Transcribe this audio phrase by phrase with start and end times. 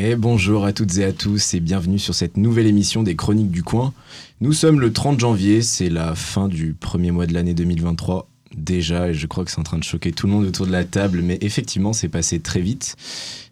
[0.00, 3.50] Et bonjour à toutes et à tous et bienvenue sur cette nouvelle émission des Chroniques
[3.50, 3.92] du Coin.
[4.40, 9.08] Nous sommes le 30 janvier, c'est la fin du premier mois de l'année 2023 déjà
[9.08, 10.84] et je crois que c'est en train de choquer tout le monde autour de la
[10.84, 12.94] table, mais effectivement c'est passé très vite.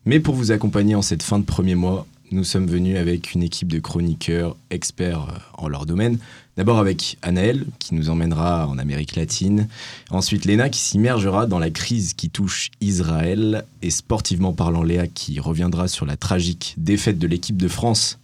[0.04, 3.42] Mais pour vous accompagner en cette fin de premier mois, nous sommes venus avec une
[3.42, 6.18] équipe de chroniqueurs experts euh, en leur domaine.
[6.56, 9.68] D'abord avec Anaël, qui nous emmènera en Amérique latine.
[10.10, 13.64] Ensuite Léna, qui s'immergera dans la crise qui touche Israël.
[13.82, 18.18] Et sportivement parlant, Léa, qui reviendra sur la tragique défaite de l'équipe de France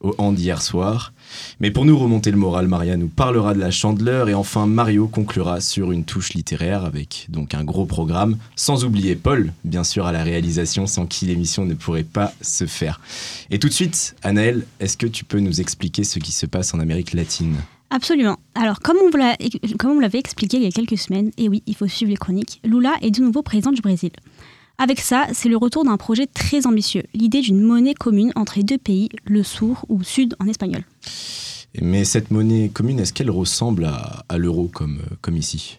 [0.00, 1.13] au hand hier soir.
[1.60, 5.06] Mais pour nous remonter le moral, Maria nous parlera de la chandeleur et enfin Mario
[5.06, 10.06] conclura sur une touche littéraire avec donc un gros programme, sans oublier Paul, bien sûr
[10.06, 13.00] à la réalisation, sans qui l'émission ne pourrait pas se faire.
[13.50, 16.74] Et tout de suite, Anaël, est-ce que tu peux nous expliquer ce qui se passe
[16.74, 17.56] en Amérique latine?
[17.90, 18.38] Absolument.
[18.54, 22.10] Alors, comme on l'avait expliqué il y a quelques semaines, et oui, il faut suivre
[22.10, 24.10] les chroniques, Lula est de nouveau président du Brésil.
[24.78, 28.64] Avec ça, c'est le retour d'un projet très ambitieux, l'idée d'une monnaie commune entre les
[28.64, 30.82] deux pays, le sourd ou sud en espagnol.
[31.80, 35.78] Mais cette monnaie commune, est-ce qu'elle ressemble à, l'euro comme, comme ici?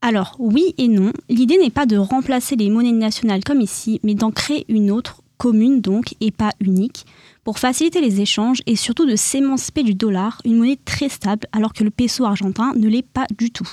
[0.00, 1.12] Alors oui et non.
[1.28, 5.22] L'idée n'est pas de remplacer les monnaies nationales comme ici, mais d'en créer une autre,
[5.36, 7.06] commune donc, et pas unique,
[7.42, 11.72] pour faciliter les échanges et surtout de s'émanciper du dollar, une monnaie très stable, alors
[11.72, 13.68] que le peso argentin ne l'est pas du tout.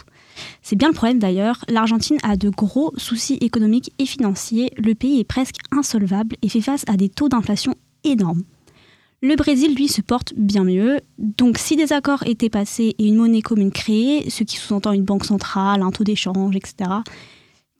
[0.61, 5.19] C'est bien le problème d'ailleurs, l'Argentine a de gros soucis économiques et financiers, le pays
[5.19, 8.43] est presque insolvable et fait face à des taux d'inflation énormes.
[9.23, 10.99] Le Brésil, lui, se porte bien mieux.
[11.19, 15.03] Donc, si des accords étaient passés et une monnaie commune créée, ce qui sous-entend une
[15.03, 16.89] banque centrale, un taux d'échange, etc.,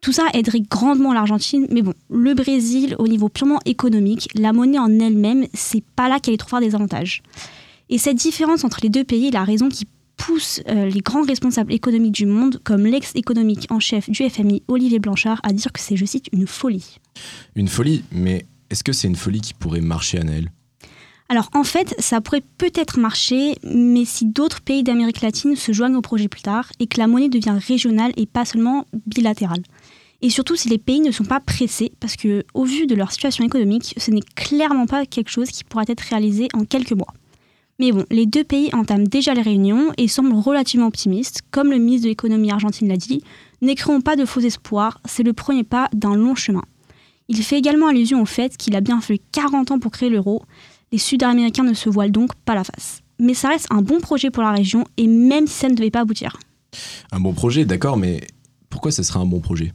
[0.02, 1.66] tout ça aiderait grandement l'Argentine.
[1.72, 6.20] Mais bon, le Brésil, au niveau purement économique, la monnaie en elle-même, c'est pas là
[6.20, 7.24] qu'elle est trop fort des avantages.
[7.90, 11.24] Et cette différence entre les deux pays est la raison qui pousse euh, les grands
[11.24, 15.80] responsables économiques du monde, comme l'ex-économique en chef du FMI, Olivier Blanchard, à dire que
[15.80, 17.00] c'est, je cite, une folie.
[17.56, 20.52] Une folie Mais est-ce que c'est une folie qui pourrait marcher à Naël?
[21.32, 25.96] Alors en fait, ça pourrait peut-être marcher, mais si d'autres pays d'Amérique latine se joignent
[25.96, 29.64] au projet plus tard et que la monnaie devient régionale et pas seulement bilatérale.
[30.22, 33.14] Et surtout si les pays ne sont pas pressés, parce que au vu de leur
[33.14, 37.14] situation économique, ce n'est clairement pas quelque chose qui pourra être réalisé en quelques mois.
[37.80, 41.44] Mais bon, les deux pays entament déjà les réunions et semblent relativement optimistes.
[41.50, 43.24] Comme le ministre de l'économie argentine l'a dit,
[43.62, 46.64] n'écrivons pas de faux espoirs, c'est le premier pas d'un long chemin.
[47.30, 50.44] Il fait également allusion au fait qu'il a bien fallu 40 ans pour créer l'euro.
[50.92, 53.02] Les Sud-Américains ne se voilent donc pas la face.
[53.18, 55.92] Mais ça reste un bon projet pour la région et même si ça ne devait
[55.92, 56.38] pas aboutir.
[57.12, 58.22] Un bon projet, d'accord, mais
[58.70, 59.74] pourquoi ce serait un bon projet?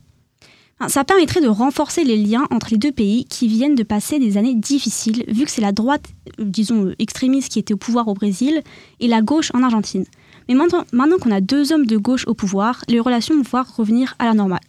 [0.89, 4.37] Ça permettrait de renforcer les liens entre les deux pays qui viennent de passer des
[4.37, 6.05] années difficiles, vu que c'est la droite,
[6.39, 8.63] euh, disons, euh, extrémiste qui était au pouvoir au Brésil
[9.01, 10.05] et la gauche en Argentine.
[10.49, 13.75] Mais maintenant, maintenant qu'on a deux hommes de gauche au pouvoir, les relations vont pouvoir
[13.75, 14.61] revenir à la normale.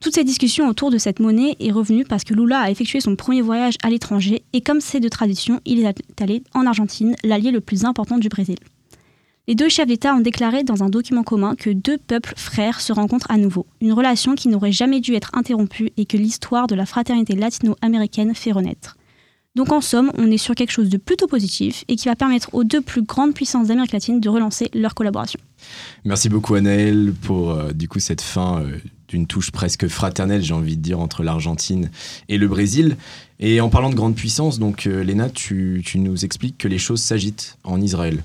[0.00, 3.16] Toute cette discussion autour de cette monnaie est revenue parce que Lula a effectué son
[3.16, 7.50] premier voyage à l'étranger et comme c'est de tradition, il est allé en Argentine, l'allié
[7.50, 8.56] le plus important du Brésil.
[9.46, 12.94] Les deux chefs d'État ont déclaré dans un document commun que deux peuples frères se
[12.94, 16.74] rencontrent à nouveau, une relation qui n'aurait jamais dû être interrompue et que l'histoire de
[16.74, 18.96] la fraternité latino-américaine fait renaître.
[19.54, 22.52] Donc en somme, on est sur quelque chose de plutôt positif et qui va permettre
[22.54, 25.38] aux deux plus grandes puissances d'Amérique latine de relancer leur collaboration.
[26.04, 28.78] Merci beaucoup Anaël pour euh, du coup cette fin euh,
[29.14, 31.90] d'une touche presque fraternelle, j'ai envie de dire, entre l'Argentine
[32.28, 32.96] et le Brésil.
[33.38, 36.78] Et en parlant de grande puissance, donc euh, Léna, tu, tu nous expliques que les
[36.78, 38.24] choses s'agitent en Israël.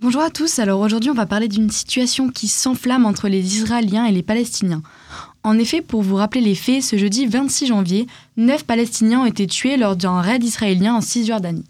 [0.00, 4.06] Bonjour à tous, alors aujourd'hui on va parler d'une situation qui s'enflamme entre les Israéliens
[4.06, 4.80] et les Palestiniens.
[5.42, 8.06] En effet, pour vous rappeler les faits, ce jeudi 26 janvier,
[8.38, 11.66] neuf Palestiniens ont été tués lors d'un raid israélien en Cisjordanie.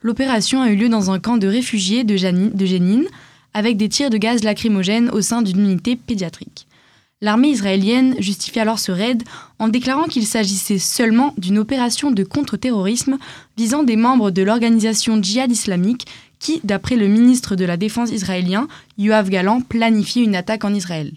[0.00, 3.06] L'opération a eu lieu dans un camp de réfugiés de, Jénine,
[3.52, 6.68] avec des tirs de gaz lacrymogène au sein d'une unité pédiatrique.
[7.22, 9.22] L'armée israélienne justifie alors ce raid
[9.60, 13.16] en déclarant qu'il s'agissait seulement d'une opération de contre-terrorisme
[13.56, 16.08] visant des membres de l'organisation djihad islamique
[16.40, 18.66] qui, d'après le ministre de la Défense israélien,
[18.98, 21.12] Yoav Galan, planifie une attaque en Israël.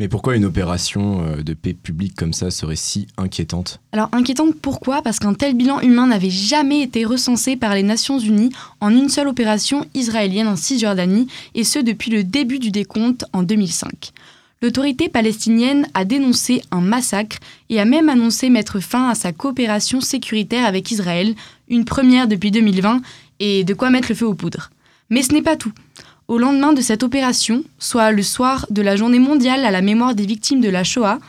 [0.00, 3.80] Mais pourquoi une opération euh, de paix publique comme ça serait si inquiétante?
[3.92, 5.02] Alors inquiétante pourquoi?
[5.02, 9.08] Parce qu'un tel bilan humain n'avait jamais été recensé par les Nations Unies en une
[9.08, 14.12] seule opération israélienne en Cisjordanie, et ce depuis le début du décompte en 2005.
[14.60, 17.36] L'autorité palestinienne a dénoncé un massacre
[17.70, 21.34] et a même annoncé mettre fin à sa coopération sécuritaire avec Israël,
[21.68, 23.00] une première depuis 2020
[23.38, 24.70] et de quoi mettre le feu aux poudres.
[25.10, 25.72] Mais ce n'est pas tout.
[26.26, 30.16] Au lendemain de cette opération, soit le soir de la journée mondiale à la mémoire
[30.16, 31.20] des victimes de la Shoah,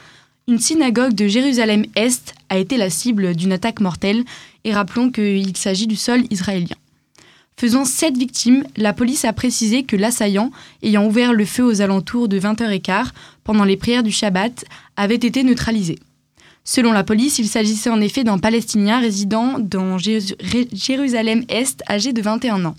[0.48, 4.24] une synagogue de Jérusalem-Est a été la cible d'une attaque mortelle,
[4.64, 6.76] et rappelons qu'il s'agit du sol israélien.
[7.60, 10.50] Faisant sept victimes, la police a précisé que l'assaillant,
[10.82, 13.08] ayant ouvert le feu aux alentours de 20h15
[13.44, 14.64] pendant les prières du Shabbat,
[14.96, 16.00] avait été neutralisé.
[16.64, 22.64] Selon la police, il s'agissait en effet d'un Palestinien résidant dans Jérusalem-Est âgé de 21
[22.64, 22.78] ans.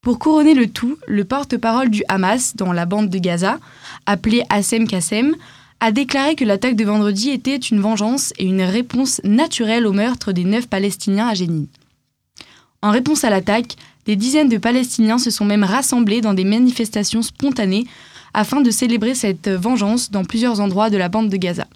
[0.00, 3.58] Pour couronner le tout, le porte-parole du Hamas dans la bande de Gaza,
[4.06, 5.36] appelé Hassem Kassem,
[5.80, 10.32] a déclaré que l'attaque de vendredi était une vengeance et une réponse naturelle au meurtre
[10.32, 11.66] des neuf Palestiniens à Jénine.
[12.82, 13.76] En réponse à l'attaque,
[14.06, 17.86] des dizaines de Palestiniens se sont même rassemblés dans des manifestations spontanées
[18.34, 21.68] afin de célébrer cette vengeance dans plusieurs endroits de la bande de Gaza.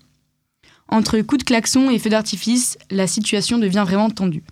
[0.88, 4.42] Entre coups de klaxon et feux d'artifice, la situation devient vraiment tendue.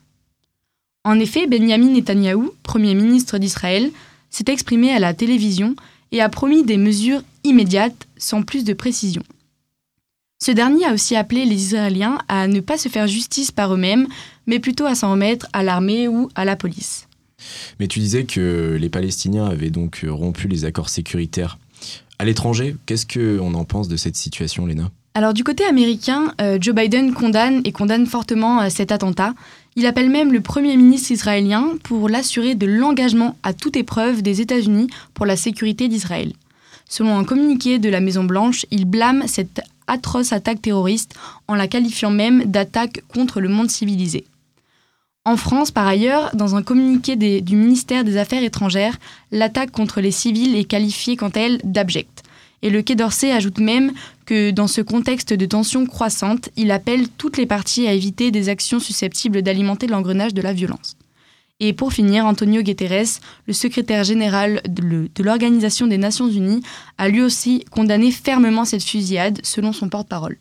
[1.05, 3.91] En effet, Benjamin Netanyahou, Premier ministre d'Israël,
[4.31, 5.75] s'est exprimé à la télévision
[6.13, 9.23] et a promis des mesures immédiates sans plus de précision.
[10.45, 14.07] Ce dernier a aussi appelé les Israéliens à ne pas se faire justice par eux-mêmes,
[14.47, 17.09] mais plutôt à s'en remettre à l'armée ou à la police.
[17.81, 21.57] Mais tu disais que les Palestiniens avaient donc rompu les accords sécuritaires.
[22.19, 24.91] À l'étranger, qu'est-ce qu'on en pense de cette situation, Léna?
[25.15, 29.33] Alors du côté américain, euh, Joe Biden condamne et condamne fortement euh, cet attentat.
[29.77, 34.43] Il appelle même le Premier ministre israélien pour l'assurer de l'engagement à toute épreuve des
[34.43, 36.35] États-Unis pour la sécurité d'Israël.
[36.87, 41.15] Selon un communiqué de la Maison-Blanche, il blâme cette atroce attaque terroriste
[41.49, 44.25] en la qualifiant même d'attaque contre le monde civilisé.
[45.27, 48.99] En France, par ailleurs, dans un communiqué du ministère des Affaires étrangères,
[49.33, 52.23] l'attaque contre les civils est qualifiée quant à elle d'abjecte.
[52.61, 53.93] Et le Quai d'Orsay ajoute même
[54.27, 58.49] que dans ce contexte de tension croissante, il appelle toutes les parties à éviter des
[58.49, 60.97] actions susceptibles d'alimenter l'engrenage de la violence.
[61.61, 66.63] Et pour finir, Antonio Guterres, le secrétaire général de l'Organisation des Nations Unies,
[66.99, 70.37] a lui aussi condamné fermement cette fusillade, selon son porte-parole.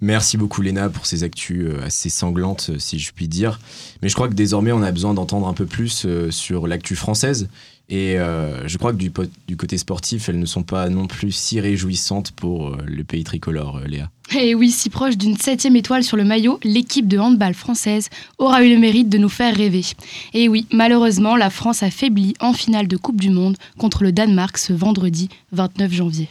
[0.00, 3.60] Merci beaucoup Léna pour ces actus euh, assez sanglantes, si je puis dire.
[4.02, 6.96] Mais je crois que désormais on a besoin d'entendre un peu plus euh, sur l'actu
[6.96, 7.48] française.
[7.88, 9.12] Et euh, je crois que du,
[9.46, 13.22] du, côté sportif, elles ne sont pas non plus si réjouissantes pour euh, le pays
[13.22, 14.10] tricolore, euh, Léa.
[14.34, 18.08] Et eh oui, si proche d'une septième étoile sur le maillot, l'équipe de handball française
[18.38, 19.84] aura eu le mérite de nous faire rêver.
[20.32, 24.12] Et oui, malheureusement, la France a faibli en finale de Coupe du Monde contre le
[24.12, 26.28] Danemark ce vendredi 29 janvier.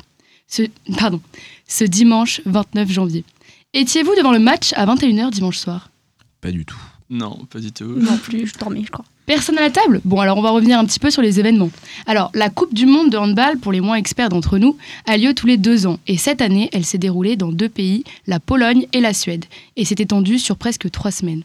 [0.52, 0.64] Ce,
[0.98, 1.22] pardon,
[1.66, 3.24] ce dimanche 29 janvier.
[3.74, 5.90] Étiez-vous devant le match à 21h dimanche soir?
[6.42, 6.78] Pas du tout.
[7.10, 7.86] Non, pas du tout.
[7.86, 9.06] Non plus, je dormais, je crois.
[9.26, 11.70] Personne à la table Bon, alors on va revenir un petit peu sur les événements.
[12.06, 15.34] Alors, la Coupe du Monde de handball, pour les moins experts d'entre nous, a lieu
[15.34, 16.00] tous les deux ans.
[16.08, 19.46] Et cette année, elle s'est déroulée dans deux pays, la Pologne et la Suède.
[19.78, 21.44] Et s'est étendue sur presque trois semaines.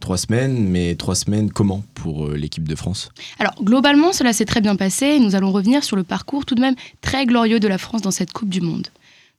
[0.00, 3.10] Trois semaines, mais trois semaines comment pour euh, l'équipe de France?
[3.38, 5.18] Alors, globalement, cela s'est très bien passé.
[5.18, 8.10] Nous allons revenir sur le parcours tout de même très glorieux de la France dans
[8.10, 8.88] cette Coupe du Monde.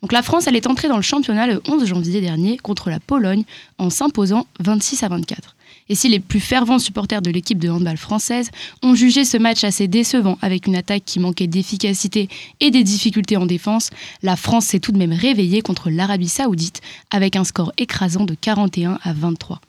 [0.01, 2.99] Donc la France, elle est entrée dans le championnat le 11 janvier dernier contre la
[2.99, 3.43] Pologne
[3.77, 5.55] en s'imposant 26 à 24.
[5.87, 8.49] Et si les plus fervents supporters de l'équipe de handball française
[8.81, 12.27] ont jugé ce match assez décevant avec une attaque qui manquait d'efficacité
[12.59, 13.91] et des difficultés en défense,
[14.23, 18.33] la France s'est tout de même réveillée contre l'Arabie saoudite avec un score écrasant de
[18.33, 19.61] 41 à 23.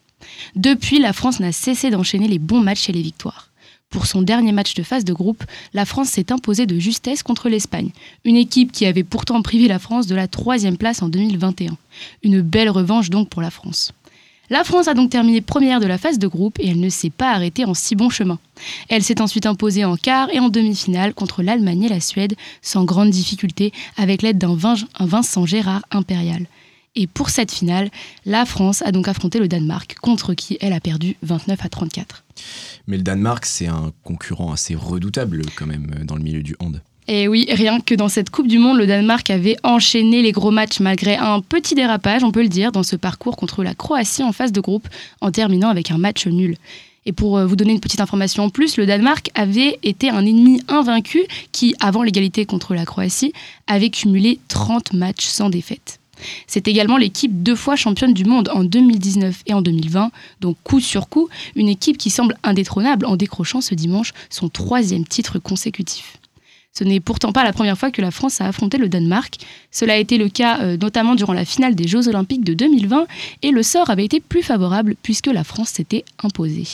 [0.54, 3.50] Depuis, la France n'a cessé d'enchaîner les bons matchs et les victoires.
[3.90, 7.48] Pour son dernier match de phase de groupe, la France s'est imposée de justesse contre
[7.48, 7.90] l'Espagne,
[8.24, 11.76] une équipe qui avait pourtant privé la France de la troisième place en 2021.
[12.22, 13.92] Une belle revanche donc pour la France.
[14.48, 17.10] La France a donc terminé première de la phase de groupe et elle ne s'est
[17.10, 18.38] pas arrêtée en si bon chemin.
[18.88, 22.84] Elle s'est ensuite imposée en quart et en demi-finale contre l'Allemagne et la Suède sans
[22.84, 24.56] grande difficulté avec l'aide d'un
[25.00, 26.46] Vincent Gérard impérial.
[26.94, 27.91] Et pour cette finale,
[28.24, 32.24] la France a donc affronté le Danemark contre qui elle a perdu 29 à 34.
[32.86, 36.81] Mais le Danemark, c'est un concurrent assez redoutable quand même dans le milieu du hand.
[37.08, 40.51] Et oui, rien que dans cette Coupe du Monde, le Danemark avait enchaîné les gros
[40.51, 44.25] matchs malgré un petit dérapage, on peut le dire, dans ce parcours contre la Croatie
[44.25, 44.89] en phase de groupe,
[45.20, 46.56] en terminant avec un match nul.
[47.05, 50.27] Et pour euh, vous donner une petite information en plus, le Danemark avait été un
[50.27, 51.22] ennemi invaincu
[51.53, 53.32] qui, avant l'égalité contre la Croatie,
[53.69, 56.01] avait cumulé 30 matchs sans défaite.
[56.48, 60.10] C'est également l'équipe deux fois championne du monde en 2019 et en 2020,
[60.41, 65.06] donc coup sur coup, une équipe qui semble indétrônable en décrochant ce dimanche son troisième
[65.06, 66.19] titre consécutif.
[66.76, 69.38] Ce n'est pourtant pas la première fois que la France a affronté le Danemark.
[69.70, 73.06] Cela a été le cas euh, notamment durant la finale des Jeux Olympiques de 2020
[73.40, 76.66] et le sort avait été plus favorable puisque la France s'était imposée.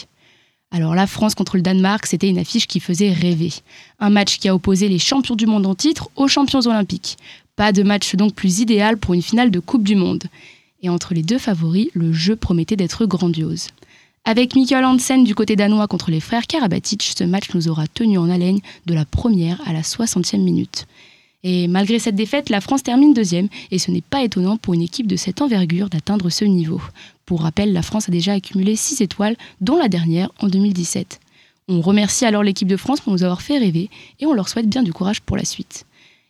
[0.73, 3.52] Alors la France contre le Danemark, c'était une affiche qui faisait rêver.
[4.00, 7.16] Un match qui a opposé les champions du monde en titre aux champions olympiques.
[7.54, 10.25] Pas de match donc plus idéal pour une finale de Coupe du Monde.
[10.82, 13.68] Et entre les deux favoris, le jeu promettait d'être grandiose.
[14.25, 18.19] Avec Mikael Hansen du côté danois contre les frères Karabatic, ce match nous aura tenu
[18.19, 20.87] en haleine de la première à la 60e minute.
[21.43, 24.83] Et malgré cette défaite, la France termine deuxième, et ce n'est pas étonnant pour une
[24.83, 26.81] équipe de cette envergure d'atteindre ce niveau.
[27.26, 31.19] Pour rappel, la France a déjà accumulé 6 étoiles, dont la dernière en 2017.
[31.67, 34.69] On remercie alors l'équipe de France pour nous avoir fait rêver, et on leur souhaite
[34.69, 35.85] bien du courage pour la suite.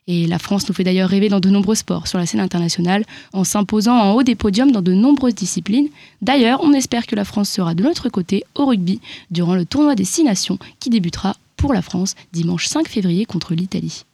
[0.08, 3.04] Et la France nous fait d'ailleurs rêver dans de nombreux sports sur la scène internationale,
[3.32, 5.88] en s'imposant en haut des podiums dans de nombreuses disciplines.
[6.22, 9.94] D'ailleurs, on espère que la France sera de notre côté au rugby durant le tournoi
[9.94, 14.04] des Six Nations qui débutera pour la France dimanche 5 février contre l'Italie.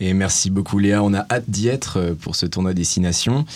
[0.00, 3.00] Et merci beaucoup Léa, on a hâte d'y être euh, pour ce tournoi des Six
[3.00, 3.46] Nations.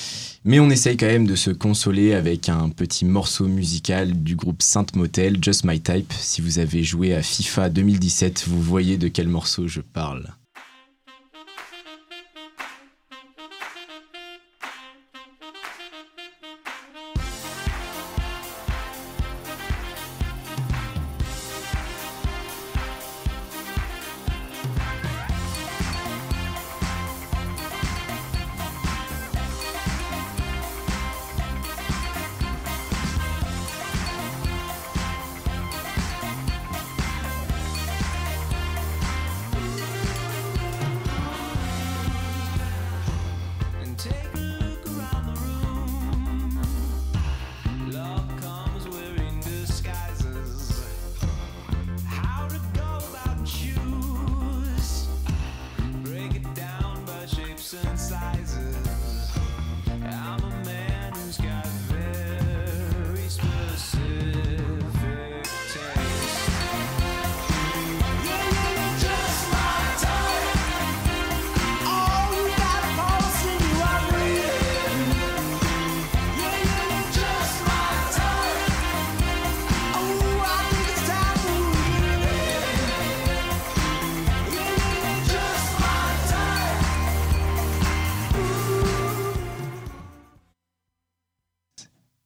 [0.44, 4.62] Mais on essaye quand même de se consoler avec un petit morceau musical du groupe
[4.62, 6.12] Sainte Motel, Just My Type.
[6.18, 10.28] Si vous avez joué à FIFA 2017, vous voyez de quel morceau je parle.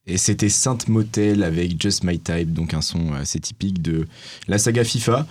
[0.07, 4.07] Et c'était Sainte Motel avec Just My Type, donc un son assez typique de
[4.49, 5.27] la saga FIFA.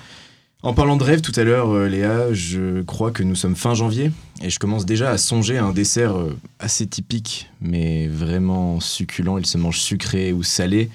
[0.63, 3.73] En parlant de rêve tout à l'heure, euh, Léa, je crois que nous sommes fin
[3.73, 4.11] janvier
[4.43, 9.39] et je commence déjà à songer à un dessert euh, assez typique, mais vraiment succulent.
[9.39, 10.89] Il se mange sucré ou salé.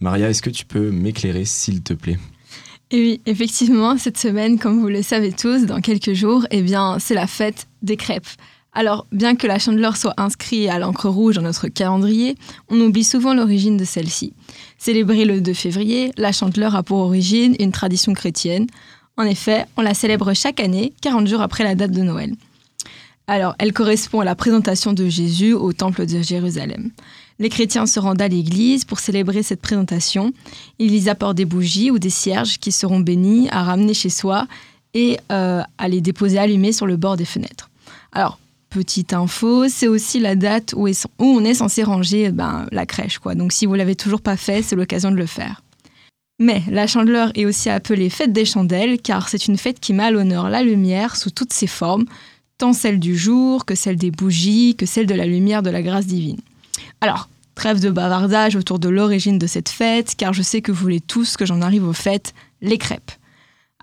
[0.00, 2.18] Maria, est-ce que tu peux m'éclairer, s'il te plaît?
[2.90, 6.98] Et oui, effectivement, cette semaine, comme vous le savez tous, dans quelques jours, eh bien,
[6.98, 8.28] c'est la fête des crêpes.
[8.74, 12.36] Alors, bien que la chandeleur soit inscrite à l'encre rouge dans notre calendrier,
[12.70, 14.32] on oublie souvent l'origine de celle-ci.
[14.78, 18.66] Célébrée le 2 février, la chandeleur a pour origine une tradition chrétienne.
[19.18, 22.32] En effet, on la célèbre chaque année, 40 jours après la date de Noël.
[23.26, 26.90] Alors, elle correspond à la présentation de Jésus au temple de Jérusalem.
[27.38, 30.32] Les chrétiens se rendent à l'église pour célébrer cette présentation.
[30.78, 34.46] Ils y apportent des bougies ou des cierges qui seront bénis à ramener chez soi
[34.94, 37.70] et euh, à les déposer allumés sur le bord des fenêtres.
[38.12, 38.38] Alors,
[38.72, 40.88] petite info, c'est aussi la date où,
[41.18, 43.18] on est censé ranger ben, la crèche.
[43.18, 43.34] Quoi.
[43.34, 45.62] Donc si vous l'avez toujours pas fait, c'est l'occasion de le faire.
[46.38, 50.04] Mais la chandeleur est aussi appelée fête des chandelles car c'est une fête qui met
[50.04, 52.06] à l'honneur la lumière sous toutes ses formes,
[52.58, 55.82] tant celle du jour que celle des bougies, que celle de la lumière de la
[55.82, 56.40] grâce divine.
[57.00, 60.80] Alors, trêve de bavardage autour de l'origine de cette fête car je sais que vous
[60.80, 63.12] voulez tous que j'en arrive aux fêtes, les crêpes.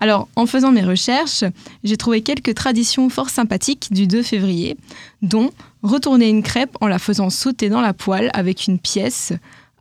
[0.00, 1.44] Alors, en faisant mes recherches,
[1.84, 4.78] j'ai trouvé quelques traditions fort sympathiques du 2 février,
[5.20, 5.50] dont
[5.82, 9.34] retourner une crêpe en la faisant sauter dans la poêle avec une pièce.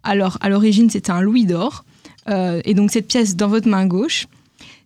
[0.04, 1.86] Alors, à l'origine, c'était un louis d'or,
[2.28, 4.28] euh, et donc cette pièce dans votre main gauche.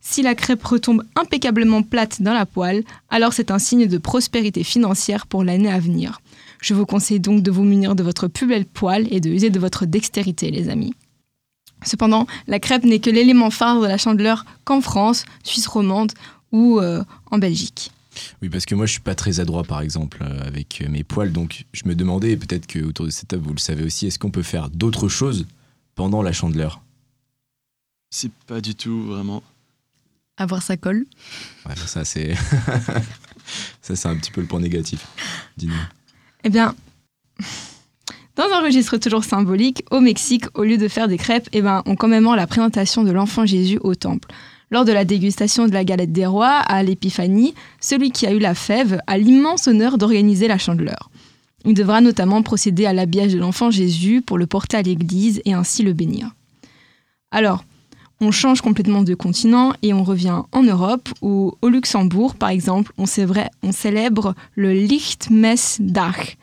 [0.01, 4.63] Si la crêpe retombe impeccablement plate dans la poêle, alors c'est un signe de prospérité
[4.63, 6.19] financière pour l'année à venir.
[6.61, 9.49] Je vous conseille donc de vous munir de votre plus belle poêle et de user
[9.49, 10.93] de votre dextérité, les amis.
[11.85, 16.11] Cependant, la crêpe n'est que l'élément phare de la chandeleur qu'en France, Suisse romande
[16.51, 17.91] ou euh, en Belgique.
[18.41, 21.03] Oui, parce que moi, je suis pas très adroit, par exemple, euh, avec euh, mes
[21.03, 21.31] poils.
[21.31, 24.07] Donc, je me demandais, et peut-être que autour de cette table, vous le savez aussi,
[24.07, 25.47] est-ce qu'on peut faire d'autres choses
[25.95, 26.81] pendant la chandeleur?
[28.09, 29.41] C'est pas du tout vraiment.
[30.37, 31.05] Avoir sa colle.
[31.67, 32.35] Ouais, ça, c'est.
[33.81, 35.05] ça, c'est un petit peu le point négatif.
[35.57, 35.73] Dis-nous.
[36.43, 36.75] Eh bien.
[38.35, 41.83] Dans un registre toujours symbolique, au Mexique, au lieu de faire des crêpes, eh ben,
[41.85, 44.27] on commémore la présentation de l'enfant Jésus au temple.
[44.71, 48.39] Lors de la dégustation de la galette des rois à l'épiphanie, celui qui a eu
[48.39, 51.11] la fève a l'immense honneur d'organiser la chandeleur.
[51.63, 55.53] Il devra notamment procéder à l'habillage de l'enfant Jésus pour le porter à l'église et
[55.53, 56.31] ainsi le bénir.
[57.29, 57.63] Alors,
[58.19, 62.93] on change complètement de continent et on revient en Europe où, au Luxembourg, par exemple,
[62.97, 63.05] on,
[63.61, 66.37] on célèbre le Lichtmessdach,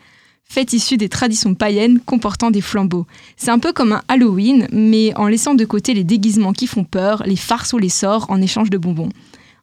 [0.50, 3.06] fête issue des traditions païennes comportant des flambeaux.
[3.36, 6.82] C'est un peu comme un Halloween, mais en laissant de côté les déguisements qui font
[6.82, 9.10] peur, les farces ou les sorts en échange de bonbons.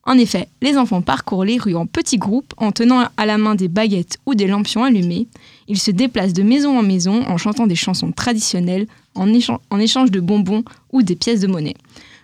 [0.05, 3.55] En effet, les enfants parcourent les rues en petits groupes en tenant à la main
[3.55, 5.27] des baguettes ou des lampions allumés.
[5.67, 10.21] Ils se déplacent de maison en maison en chantant des chansons traditionnelles en, échange de
[10.21, 10.63] bonbons
[10.93, 11.75] ou des pièces de monnaie.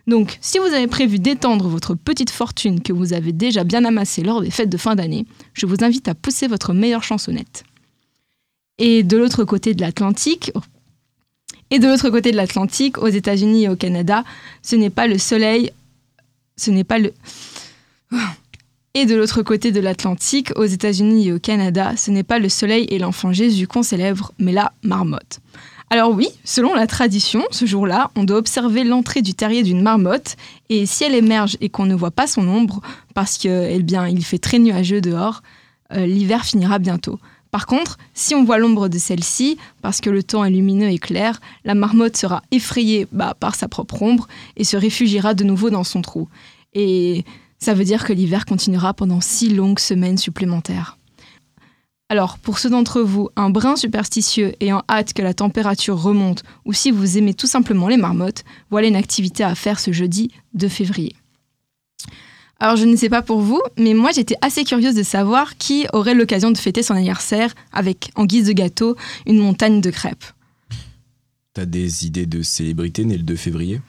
[0.08, 4.24] Donc, si vous avez prévu d'étendre votre petite fortune que vous avez déjà bien amassée
[4.24, 7.66] lors des fêtes de fin d'année, je vous invite à pousser votre meilleure chansonnette.
[8.78, 10.52] Et de l'autre côté de l'Atlantique,
[12.98, 14.24] aux États-Unis et au Canada,
[14.62, 15.72] ce n'est pas le soleil,
[16.58, 17.14] ce n'est pas le
[18.96, 22.48] et de l'autre côté de l'Atlantique, aux États-Unis et au Canada, ce n'est pas le
[22.48, 25.40] soleil et l'enfant Jésus qu'on célèbre, mais la marmotte.
[25.90, 30.36] Alors oui, selon la tradition, ce jour-là, on doit observer l'entrée du terrier d'une marmotte,
[30.70, 32.82] et si elle émerge et qu'on ne voit pas son ombre,
[33.16, 35.42] parce que, eh bien, il fait très nuageux dehors,
[35.94, 37.20] euh, l'hiver finira bientôt.
[37.54, 40.98] Par contre, si on voit l'ombre de celle-ci, parce que le temps est lumineux et
[40.98, 45.70] clair, la marmotte sera effrayée bah, par sa propre ombre et se réfugiera de nouveau
[45.70, 46.28] dans son trou.
[46.74, 47.26] Et
[47.60, 50.98] ça veut dire que l'hiver continuera pendant six longues semaines supplémentaires.
[52.10, 56.74] Alors, pour ceux d'entre vous un brin superstitieux ayant hâte que la température remonte, ou
[56.74, 60.68] si vous aimez tout simplement les marmottes, voilà une activité à faire ce jeudi 2
[60.70, 61.16] février.
[62.64, 65.86] Alors, je ne sais pas pour vous, mais moi j'étais assez curieuse de savoir qui
[65.92, 68.96] aurait l'occasion de fêter son anniversaire avec, en guise de gâteau,
[69.28, 70.24] une montagne de crêpes.
[71.54, 73.82] T'as des idées de célébrités nées le 2 février?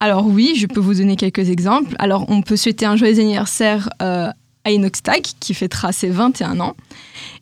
[0.00, 1.94] Alors oui, je peux vous donner quelques exemples.
[2.00, 4.32] Alors on peut souhaiter un joyeux anniversaire euh,
[4.64, 4.96] à Enoch
[5.38, 6.74] qui fêtera ses 21 ans.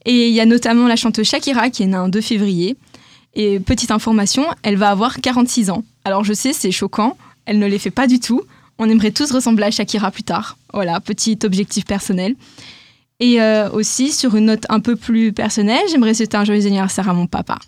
[0.04, 2.76] Et il y a notamment la chanteuse Shakira qui est née un 2 février.
[3.32, 5.84] Et petite information, elle va avoir 46 ans.
[6.04, 7.16] Alors je sais, c'est choquant,
[7.46, 8.42] elle ne les fait pas du tout.
[8.78, 10.58] On aimerait tous ressembler à Shakira plus tard.
[10.72, 12.34] Voilà, petit objectif personnel.
[13.20, 17.08] Et euh, aussi, sur une note un peu plus personnelle, j'aimerais souhaiter un joyeux anniversaire
[17.08, 17.58] à mon papa.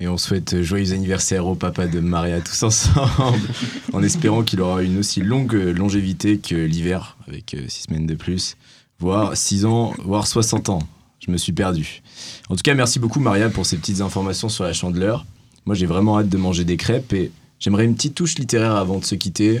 [0.00, 3.48] Et on souhaite joyeux anniversaire au papa de Maria tous ensemble,
[3.92, 8.14] en espérant qu'il aura une aussi longue longévité que l'hiver, avec 6 euh, semaines de
[8.14, 8.56] plus,
[9.00, 10.82] voire 6 ans, voire 60 ans.
[11.18, 12.02] Je me suis perdu.
[12.48, 15.26] En tout cas, merci beaucoup Maria pour ces petites informations sur la chandeleur.
[15.66, 18.98] Moi, j'ai vraiment hâte de manger des crêpes et j'aimerais une petite touche littéraire avant
[18.98, 19.60] de se quitter.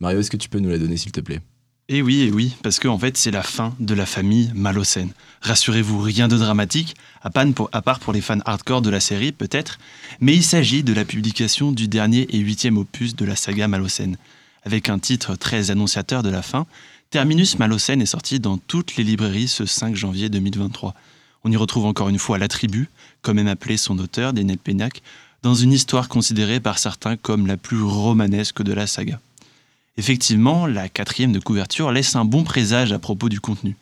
[0.00, 1.40] Mario, est-ce que tu peux nous la donner s'il te plaît?
[1.90, 5.10] Et oui, et oui, parce qu'en en fait, c'est la fin de la famille Malocène.
[5.40, 9.78] Rassurez-vous, rien de dramatique, à, part pour les fans hardcore de la série, peut-être,
[10.20, 14.18] mais il s'agit de la publication du dernier et huitième opus de la saga Malocène.
[14.64, 16.66] Avec un titre très annonciateur de la fin,
[17.10, 20.94] Terminus Malocène est sorti dans toutes les librairies ce 5 janvier 2023.
[21.44, 22.90] On y retrouve encore une fois la tribu,
[23.22, 25.00] comme aime appeler son auteur, Daniel Pénac,
[25.42, 29.20] dans une histoire considérée par certains comme la plus romanesque de la saga.
[29.98, 33.74] Effectivement, la quatrième de couverture laisse un bon présage à propos du contenu,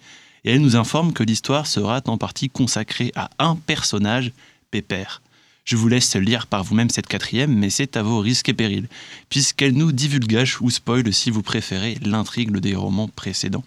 [0.45, 4.33] et elle nous informe que l'histoire sera en partie consacrée à un personnage,
[4.71, 5.21] Pépère.
[5.67, 8.89] Je vous laisse lire par vous-même cette quatrième, mais c'est à vos risques et périls,
[9.29, 13.65] puisqu'elle nous divulgage ou spoil, si vous préférez, l'intrigue des romans précédents.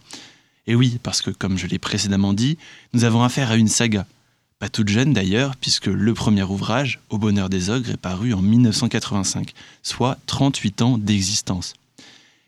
[0.66, 2.58] Et oui, parce que comme je l'ai précédemment dit,
[2.94, 4.08] nous avons affaire à une saga.
[4.58, 8.42] Pas toute jeune d'ailleurs, puisque le premier ouvrage, Au bonheur des ogres, est paru en
[8.42, 11.76] 1985, soit 38 ans d'existence.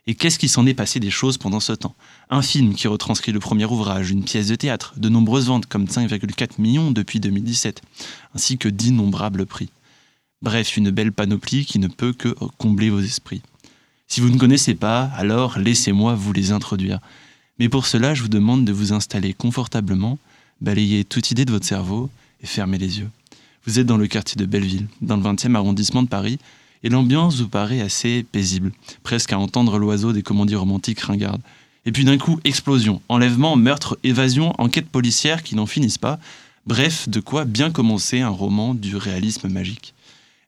[0.08, 1.96] Et qu'est-ce qui s'en est passé des choses pendant ce temps?
[2.30, 5.86] Un film qui retranscrit le premier ouvrage, une pièce de théâtre, de nombreuses ventes comme
[5.86, 7.82] 5,4 millions depuis 2017,
[8.34, 9.70] ainsi que d'innombrables prix.
[10.42, 13.44] Bref, une belle panoplie qui ne peut que combler vos esprits.
[14.08, 17.00] Si vous ne connaissez pas, alors laissez-moi vous les introduire.
[17.60, 20.18] Mais pour cela, je vous demande de vous installer confortablement,
[20.62, 22.10] balayer toute idée de votre cerveau
[22.42, 23.10] et fermer les yeux.
[23.66, 26.40] Vous êtes dans le quartier de Belleville, dans le 20e arrondissement de Paris,
[26.84, 28.72] et l'ambiance vous paraît assez paisible,
[29.04, 31.42] presque à entendre l'oiseau des comédies romantiques ringardes.
[31.86, 36.20] Et puis d'un coup, explosion, enlèvement, meurtre, évasion, enquête policière qui n'en finissent pas.
[36.68, 39.94] Bref, de quoi bien commencer un roman du réalisme magique.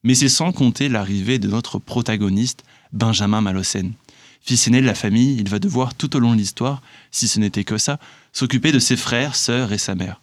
[0.03, 3.93] Mais c'est sans compter l'arrivée de notre protagoniste, Benjamin Malocène.
[4.41, 7.39] Fils aîné de la famille, il va devoir tout au long de l'histoire, si ce
[7.39, 7.97] n'était que ça,
[8.33, 10.19] s'occuper de ses frères, sœurs et sa mère.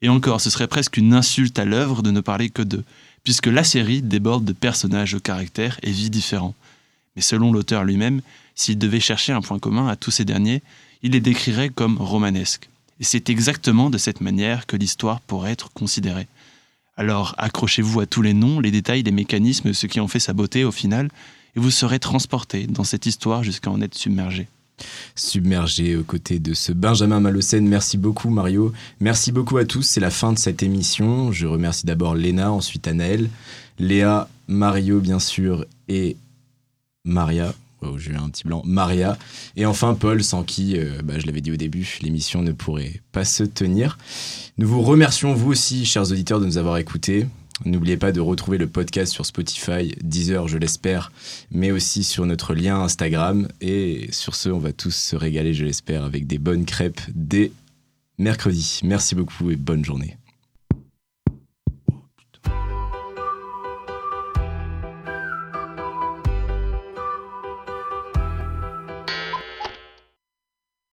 [0.00, 2.84] Et encore, ce serait presque une insulte à l'œuvre de ne parler que d'eux,
[3.24, 6.54] puisque la série déborde de personnages au caractère et vie différents.
[7.16, 8.20] Mais selon l'auteur lui-même,
[8.54, 10.62] s'il devait chercher un point commun à tous ces derniers,
[11.02, 12.68] il les décrirait comme romanesques.
[13.00, 16.28] Et c'est exactement de cette manière que l'histoire pourrait être considérée.
[16.96, 20.32] Alors accrochez-vous à tous les noms, les détails, les mécanismes, ce qui en fait sa
[20.32, 21.08] beauté au final,
[21.56, 24.48] et vous serez transporté dans cette histoire jusqu'à en être submergé
[25.14, 27.68] submergé aux côtés de ce Benjamin Malocène.
[27.68, 28.72] Merci beaucoup Mario.
[29.00, 29.82] Merci beaucoup à tous.
[29.82, 31.32] C'est la fin de cette émission.
[31.32, 33.28] Je remercie d'abord Léna, ensuite Anaël,
[33.78, 36.16] Léa, Mario bien sûr et
[37.04, 37.54] Maria.
[37.84, 38.62] Oh, j'ai un petit blanc.
[38.64, 39.18] Maria.
[39.56, 43.00] Et enfin Paul, sans qui, euh, bah, je l'avais dit au début, l'émission ne pourrait
[43.10, 43.98] pas se tenir.
[44.56, 47.26] Nous vous remercions vous aussi, chers auditeurs, de nous avoir écoutés.
[47.64, 51.12] N'oubliez pas de retrouver le podcast sur Spotify, Deezer, je l'espère,
[51.50, 53.48] mais aussi sur notre lien Instagram.
[53.60, 57.52] Et sur ce, on va tous se régaler, je l'espère, avec des bonnes crêpes dès
[58.18, 58.80] mercredi.
[58.84, 60.16] Merci beaucoup et bonne journée.